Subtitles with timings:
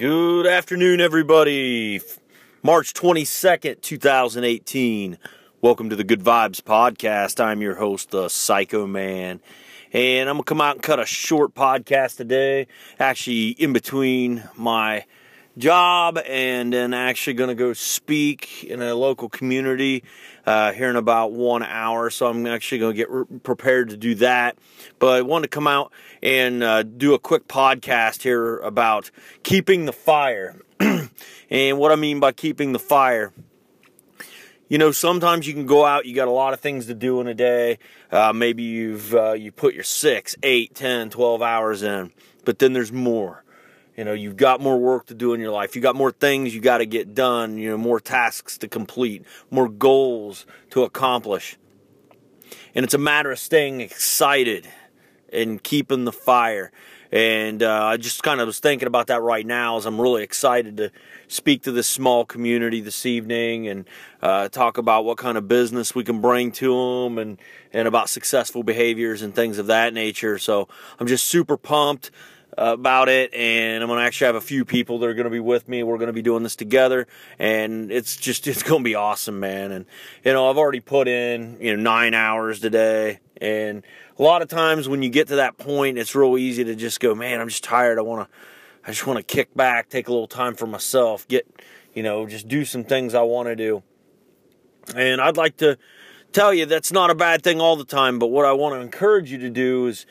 [0.00, 2.00] Good afternoon, everybody.
[2.62, 5.18] March 22nd, 2018.
[5.60, 7.38] Welcome to the Good Vibes Podcast.
[7.38, 9.42] I'm your host, the Psycho Man.
[9.92, 12.66] And I'm going to come out and cut a short podcast today,
[12.98, 15.04] actually, in between my
[15.58, 20.04] job and then actually going to go speak in a local community
[20.46, 22.10] uh, here in about one hour.
[22.10, 24.56] So I'm actually going to get re- prepared to do that.
[24.98, 25.92] But I want to come out
[26.22, 29.10] and uh, do a quick podcast here about
[29.42, 30.60] keeping the fire.
[31.50, 33.32] and what I mean by keeping the fire
[34.70, 37.20] you know sometimes you can go out you got a lot of things to do
[37.20, 37.78] in a day
[38.10, 42.10] uh, maybe you've uh, you put your six eight ten twelve hours in
[42.46, 43.44] but then there's more
[44.00, 45.76] you know, you've got more work to do in your life.
[45.76, 49.26] You got more things you got to get done, you know, more tasks to complete,
[49.50, 51.58] more goals to accomplish.
[52.74, 54.66] And it's a matter of staying excited
[55.30, 56.72] and keeping the fire.
[57.12, 60.22] And uh, I just kind of was thinking about that right now as I'm really
[60.22, 60.90] excited to
[61.28, 63.86] speak to this small community this evening and
[64.22, 67.38] uh, talk about what kind of business we can bring to them and,
[67.70, 70.38] and about successful behaviors and things of that nature.
[70.38, 72.10] So I'm just super pumped
[72.58, 75.68] about it and I'm to actually have a few people that are to be with
[75.68, 75.82] me.
[75.82, 77.06] We're to be doing this together
[77.38, 79.72] and it's just it's to be awesome, man.
[79.72, 79.86] And
[80.24, 83.82] you know, I've already put in, you know, 9 hours today and
[84.18, 87.00] a lot of times when you get to that point, it's real easy to just
[87.00, 87.98] go, "Man, I'm just tired.
[87.98, 88.36] I want to
[88.84, 91.46] I just want to kick back, take a little time for myself, get,
[91.94, 93.82] you know, just do some things I want to do."
[94.94, 95.78] And I'd like to
[96.32, 98.80] tell you that's not a bad thing all the time, but what I want to
[98.80, 100.06] encourage you to do is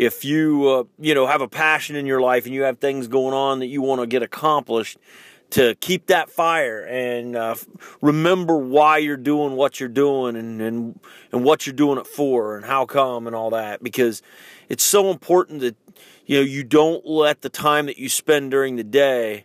[0.00, 3.06] if you uh, you know have a passion in your life and you have things
[3.06, 4.96] going on that you want to get accomplished
[5.50, 7.54] to keep that fire and uh,
[8.00, 11.00] remember why you're doing what you're doing and, and
[11.32, 14.22] and what you're doing it for and how come and all that because
[14.70, 15.76] it's so important that
[16.24, 19.44] you know you don't let the time that you spend during the day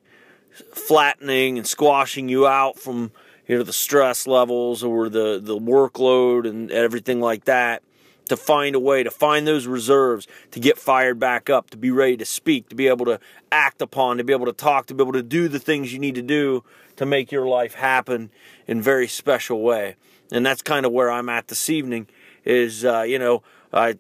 [0.72, 3.12] flattening and squashing you out from
[3.46, 7.84] you know the stress levels or the the workload and everything like that
[8.26, 11.92] to find a way to find those reserves to get fired back up to be
[11.92, 13.20] ready to speak to be able to
[13.52, 16.00] act upon to be able to talk to be able to do the things you
[16.00, 16.64] need to do
[16.96, 18.30] to make your life happen
[18.68, 19.96] in very special way
[20.32, 22.08] and that's kind of where i'm at this evening
[22.44, 23.44] is uh, you know
[23.74, 23.98] i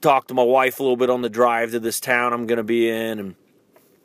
[0.00, 2.58] talked to my wife a little bit on the drive to this town i'm going
[2.58, 3.34] to be in and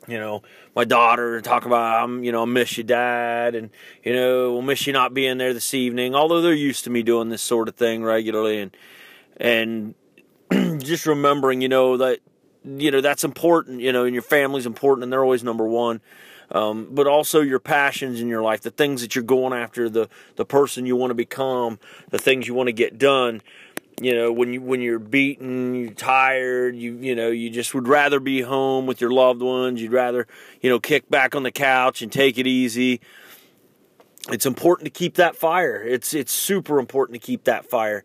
[0.08, 0.42] you know,
[0.74, 3.70] my daughter talk about I'm, you know, I miss you, dad, and
[4.02, 6.14] you know, we'll miss you not being there this evening.
[6.14, 8.76] Although they're used to me doing this sort of thing regularly, and
[9.36, 9.94] and
[10.50, 12.20] just remembering, you know, that
[12.64, 13.80] you know that's important.
[13.80, 16.00] You know, and your family's important, and they're always number one.
[16.50, 20.08] Um, but also your passions in your life, the things that you're going after, the
[20.36, 21.78] the person you want to become,
[22.10, 23.42] the things you want to get done.
[24.00, 27.88] You know, when you when you're beaten, you're tired, you you know, you just would
[27.88, 29.80] rather be home with your loved ones.
[29.80, 30.26] You'd rather
[30.60, 33.00] you know kick back on the couch and take it easy.
[34.30, 35.82] It's important to keep that fire.
[35.82, 38.04] It's it's super important to keep that fire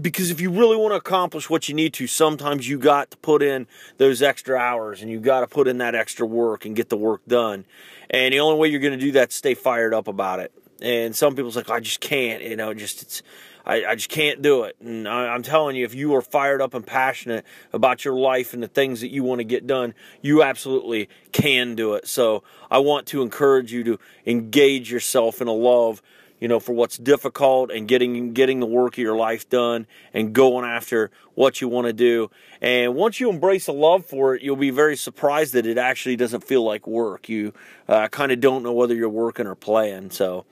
[0.00, 3.16] because if you really want to accomplish what you need to, sometimes you got to
[3.18, 3.66] put in
[3.98, 6.96] those extra hours and you got to put in that extra work and get the
[6.96, 7.64] work done.
[8.10, 10.52] And the only way you're going to do that is stay fired up about it.
[10.82, 13.22] And some people's like, I just can't, you know, just it's,
[13.64, 14.76] I, I just can't do it.
[14.80, 18.52] And I, I'm telling you, if you are fired up and passionate about your life
[18.52, 22.06] and the things that you want to get done, you absolutely can do it.
[22.08, 26.02] So I want to encourage you to engage yourself in a love
[26.44, 30.34] you know, for what's difficult and getting getting the work of your life done and
[30.34, 32.30] going after what you want to do.
[32.60, 36.16] And once you embrace a love for it, you'll be very surprised that it actually
[36.16, 37.30] doesn't feel like work.
[37.30, 37.54] You
[37.88, 40.10] uh, kind of don't know whether you're working or playing.
[40.10, 40.44] So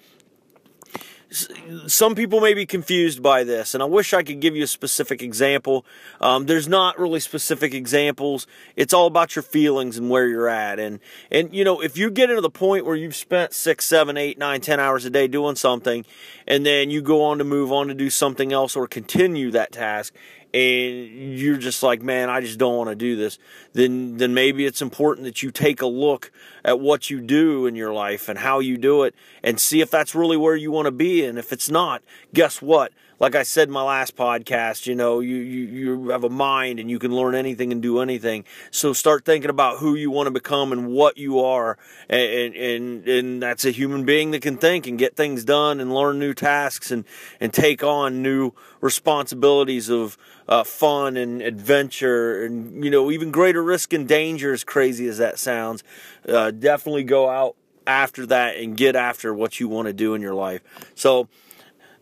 [1.87, 4.69] some people may be confused by this, and I wish I could give you a
[4.69, 5.84] specific example.
[6.20, 8.47] Um, there's not really specific examples.
[8.76, 10.78] It's all about your feelings and where you're at.
[10.78, 11.00] And
[11.31, 14.38] and you know, if you get into the point where you've spent six, seven, eight,
[14.38, 16.04] nine, ten hours a day doing something,
[16.47, 19.72] and then you go on to move on to do something else or continue that
[19.72, 20.14] task,
[20.55, 23.38] and you're just like, man, I just don't want to do this,
[23.73, 26.31] then then maybe it's important that you take a look
[26.65, 29.91] at what you do in your life and how you do it and see if
[29.91, 31.25] that's really where you want to be.
[31.25, 32.03] And if it's not,
[32.35, 32.93] guess what?
[33.23, 36.81] Like I said in my last podcast, you know, you, you, you have a mind
[36.81, 38.45] and you can learn anything and do anything.
[38.73, 41.79] So start thinking about who you want to become and what you are.
[42.09, 45.95] And, and, and that's a human being that can think and get things done and
[45.95, 47.05] learn new tasks and,
[47.39, 53.63] and take on new responsibilities of, uh, fun and adventure and you know even greater
[53.63, 55.85] risk and danger as crazy as that sounds
[56.29, 57.55] uh, definitely go out
[57.87, 60.61] after that and get after what you want to do in your life
[60.97, 61.29] so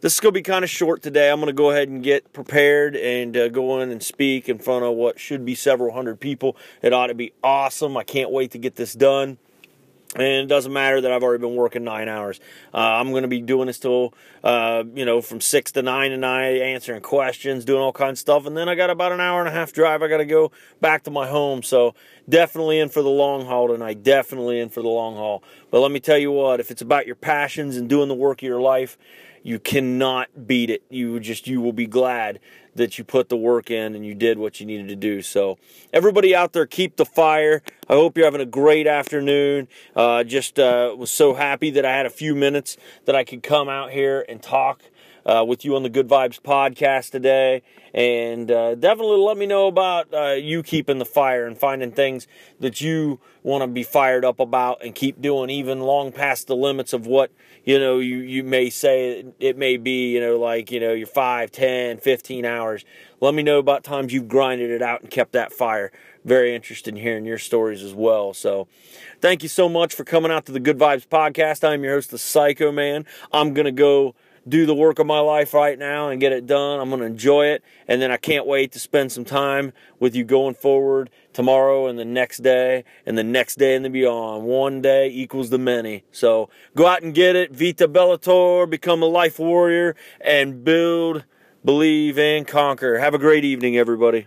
[0.00, 1.30] this is going to be kind of short today.
[1.30, 4.58] I'm going to go ahead and get prepared and uh, go in and speak in
[4.58, 6.56] front of what should be several hundred people.
[6.82, 7.96] It ought to be awesome.
[7.96, 9.38] I can't wait to get this done.
[10.16, 12.40] And it doesn't matter that I've already been working nine hours.
[12.74, 14.12] Uh, I'm going to be doing this till,
[14.42, 18.44] uh, you know, from six to nine tonight, answering questions, doing all kinds of stuff.
[18.44, 20.02] And then I got about an hour and a half drive.
[20.02, 20.50] I got to go
[20.80, 21.62] back to my home.
[21.62, 21.94] So
[22.28, 24.02] definitely in for the long haul tonight.
[24.02, 25.44] Definitely in for the long haul.
[25.70, 28.42] But let me tell you what, if it's about your passions and doing the work
[28.42, 28.98] of your life,
[29.42, 30.82] you cannot beat it.
[30.90, 32.40] You just you will be glad
[32.74, 35.22] that you put the work in and you did what you needed to do.
[35.22, 35.58] So
[35.92, 37.62] everybody out there, keep the fire.
[37.88, 39.68] I hope you're having a great afternoon.
[39.96, 42.76] Uh, just uh, was so happy that I had a few minutes
[43.06, 44.82] that I could come out here and talk
[45.26, 47.62] uh, with you on the Good Vibes podcast today.
[47.92, 52.26] And uh, definitely let me know about uh, you keeping the fire and finding things
[52.60, 56.56] that you want to be fired up about and keep doing, even long past the
[56.56, 57.32] limits of what
[57.64, 61.06] you know you, you may say it may be, you know, like, you know, your
[61.06, 62.84] 5, 10, 15 hours.
[63.20, 65.92] Let me know about times you've grinded it out and kept that fire.
[66.24, 68.34] Very interested in hearing your stories as well.
[68.34, 68.68] So,
[69.20, 71.66] thank you so much for coming out to the Good Vibes podcast.
[71.66, 73.04] I'm your host, the Psycho Man.
[73.32, 74.14] I'm going to go
[74.48, 76.80] do the work of my life right now and get it done.
[76.80, 77.62] I'm going to enjoy it.
[77.86, 81.98] And then I can't wait to spend some time with you going forward tomorrow and
[81.98, 84.44] the next day and the next day and the beyond.
[84.44, 86.04] One day equals the many.
[86.10, 87.54] So go out and get it.
[87.54, 91.24] Vita Bellator, become a life warrior, and build,
[91.64, 92.98] believe, and conquer.
[92.98, 94.26] Have a great evening, everybody.